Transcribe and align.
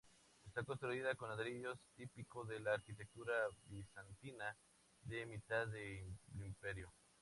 Está 0.47 0.63
construida 0.63 1.13
con 1.13 1.29
ladrillos, 1.29 1.77
típico 1.95 2.43
de 2.45 2.59
la 2.59 2.73
arquitectura 2.73 3.33
bizantina 3.67 4.57
de 5.03 5.27
mitad 5.27 5.67
del 5.67 6.17
Imperio. 6.43 6.91